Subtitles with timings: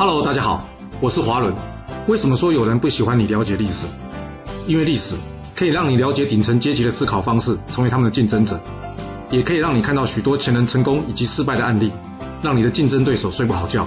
[0.00, 0.66] Hello，大家好，
[0.98, 1.54] 我是华伦。
[2.08, 3.86] 为什么说有人不喜欢你了解历史？
[4.66, 5.14] 因为历史
[5.54, 8.58] 可以让你了解顶层阶级的思考方式，成为他们的竞争者，
[9.28, 11.92] 也可以让你看到许多前人成功以及失败的案例，
[12.42, 13.86] 让你的竞争对手睡不好觉。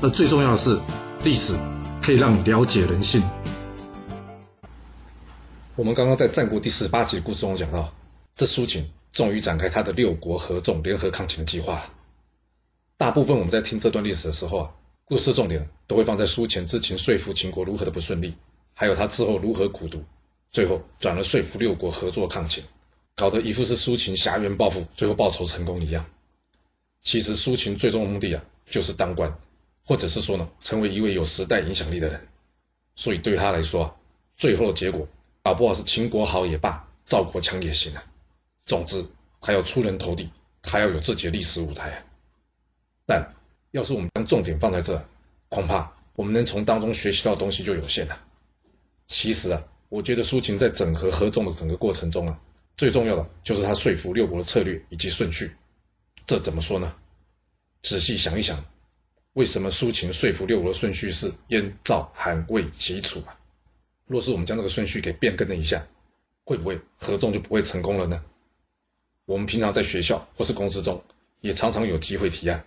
[0.00, 0.80] 而最重要的是，
[1.24, 1.52] 历史
[2.00, 3.22] 可以让你了解人性。
[5.76, 7.92] 我们刚刚在战国第十八集的故事中讲到，
[8.34, 11.82] 这苏秦终于展开他的六国合纵联合抗秦的计划了。
[12.96, 14.70] 大部分我们在听这段历史的时候啊，
[15.06, 18.34] 故事重点都会放在苏秦之前说服秦国如何的不顺利，
[18.72, 20.02] 还有他之后如何苦读，
[20.50, 22.64] 最后转而说服六国合作抗秦，
[23.14, 26.06] 搞得一副是苏秦挟冤报复，最后报仇成功一样。
[27.02, 29.38] 其实苏秦最终的目的啊，就是当官，
[29.84, 32.26] 或者是说呢，成为一位有时代影响力的人。
[32.94, 33.94] 所以对他来说啊，
[34.36, 35.06] 最后的结果。
[35.42, 38.02] 搞不好是秦国好也罢，赵国强也行啊。
[38.64, 39.04] 总之，
[39.42, 40.30] 他要出人头地，
[40.62, 42.04] 他要有自己的历史舞台啊。
[43.04, 43.34] 但
[43.74, 45.04] 要是我们将重点放在这，
[45.48, 48.16] 恐怕我们能从当中学习到东西就有限了。
[49.08, 52.40] 其实啊，我觉得苏秦在整合合纵的整个过程中啊，
[52.76, 55.50] 最重要的就是他说服六国的策略以及顺序。
[56.24, 56.94] 这怎么说呢？
[57.82, 58.64] 仔细想一想，
[59.32, 63.36] 为什么苏秦说服六国的顺序是燕、赵、韩、魏、齐、楚啊？
[64.06, 65.84] 若是我们将这个顺序给变更了一下，
[66.44, 68.22] 会不会合纵就不会成功了呢？
[69.24, 71.02] 我们平常在学校或是公司中，
[71.40, 72.64] 也常常有机会提案，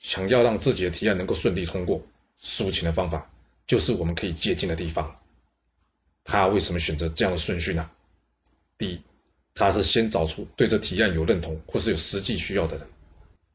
[0.00, 2.00] 想要让自己的提案能够顺利通过，
[2.40, 3.30] 抒情的方法
[3.66, 5.14] 就是我们可以借鉴的地方。
[6.24, 7.90] 他为什么选择这样的顺序呢？
[8.78, 9.00] 第一，
[9.54, 12.86] 他是先找出对这提案有认同或是有实际需要的人，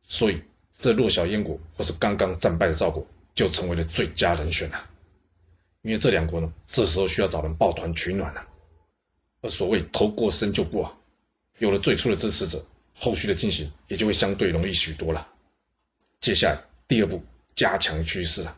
[0.04, 0.42] 所以
[0.80, 4.90] 这弱小燕国或是刚刚战败的赵国就成为了最佳人选了。
[5.82, 8.48] 因为这两国呢，这时候需要找人抱团取暖啊。
[9.42, 10.98] 而所谓头过身就过啊，
[11.60, 15.28] 有了最初的支持者，后续的进行也就会相对容易许多了。
[16.20, 17.24] 接下来第二步，
[17.56, 18.58] 加强趋势了，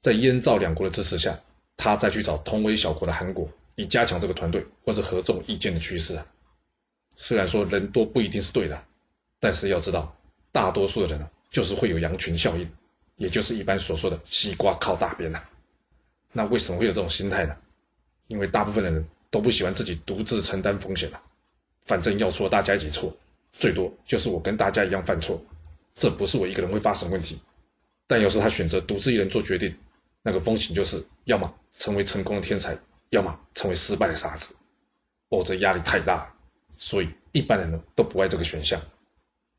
[0.00, 1.38] 在燕赵两国的支持下，
[1.76, 6.26] 他再去找同为小国的韩国，以加强这个团队或者合纵意见的趋势啊。
[7.14, 8.84] 虽然说人多不一定是对的，
[9.38, 10.16] 但是要知道，
[10.50, 12.70] 大多数的人呢，就是会有羊群效应，
[13.16, 15.42] 也就是一般所说的西瓜靠大边呐。
[16.32, 17.54] 那为什么会有这种心态呢？
[18.28, 21.20] 因为大部分的人都不喜欢自己独自承担风险了。
[21.84, 23.14] 反正要错，大家一起错，
[23.52, 25.42] 最多就是我跟大家一样犯错，
[25.98, 27.38] 这不是我一个人会发生问题。
[28.06, 29.74] 但要是他选择独自一人做决定，
[30.22, 32.76] 那个风险就是要么成为成功的天才，
[33.10, 34.54] 要么成为失败的傻子。
[35.28, 36.34] 哦，这压力太大，
[36.76, 38.80] 所以一般人呢都不爱这个选项。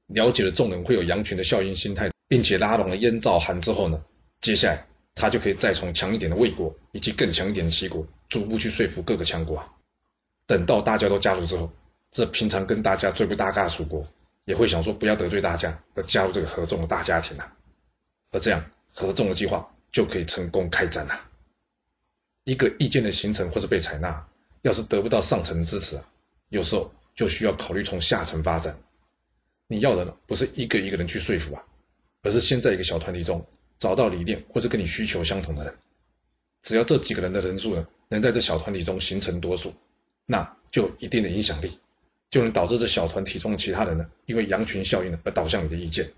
[0.07, 4.03] 了解了众人会有羊群的效应心态，并且拉拢了燕赵韩之后呢，
[4.41, 4.85] 接下来。
[5.15, 9.61] 他就可以再从强一点的魏国以及更强一点的齐国，逐步去说服各个强国。
[10.47, 11.69] 等到大家都加入之后，
[12.09, 14.07] 这平常跟大家最不搭嘎的楚国，
[14.45, 17.55] 也会想说不要得罪大家，而加入这个合众的大家庭啊。
[18.31, 18.63] 而这样
[18.93, 21.19] 合众的计划就可以成功开展了。
[22.43, 24.27] 一个意见的形成或是被采纳，
[24.61, 26.05] 要是得不到上层的支持啊，
[26.49, 28.77] 有时候就需要考虑从下层发展。
[29.67, 31.63] 你要的呢，不是一个一个人去说服啊，
[32.21, 33.45] 而是先在一个小团体中。
[33.77, 35.73] 找到理念或者跟你需求相同的人，
[36.63, 39.73] 只要这几个人的人数呢，能在这小团体中形成多数，
[40.25, 41.79] 那就有一定的影响力，
[42.29, 46.11] 就能导致这小团体中的其他人呢，因为羊群效应呢而导向你的意见。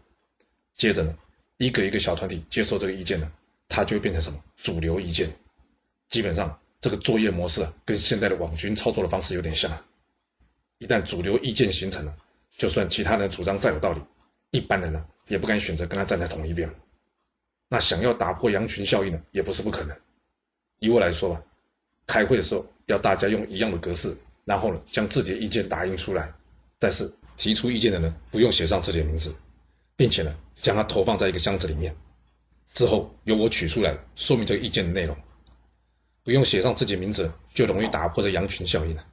[0.76, 1.18] 接着呢，
[1.58, 3.32] 一个一个小团体接受这个意见呢，
[3.70, 5.32] 它就会变成什么主流意见。
[6.10, 9.72] 基本上这个作业模式啊，跟现在的网军操作的方式有点像。
[10.80, 12.18] 一旦主流意见形成了，
[12.58, 14.02] 就算其他人主张再有道理，
[14.50, 16.70] 一般人呢也不敢选择跟他站在同一边。
[17.70, 19.96] 那想要打破羊群效应呢，也不是不可能。
[20.80, 21.44] 以我来说吧，
[22.08, 26.34] 开会的时候要大家用一样的格式，然后呢将自己的意见打印出来，
[26.80, 29.36] 但是提出意见的人不用写上自己的名字，
[29.96, 31.96] 并且呢将它投放在一个箱子里面，
[32.74, 35.16] 之后由我取出来说明这个意见的内容。
[36.24, 39.06] 不用写上自己名字，就容易打破这羊群效应了。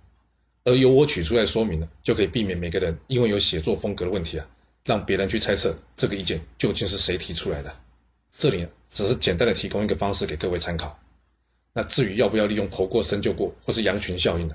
[0.64, 4.46] 而由我取出来说明呢，就可以避免每个人因为有写作风格的问题啊，
[4.84, 7.74] 让别人去猜测这个意见究竟是谁提出来的。
[8.30, 10.98] 这里只是简单的提供一个方式给各位参考。
[11.72, 14.54] 那至于要不要利用头过身就过，或是羊群效应呢？